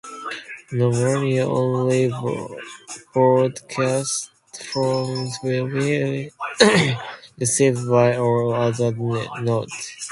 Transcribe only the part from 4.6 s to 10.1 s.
frames will be received by all other nodes.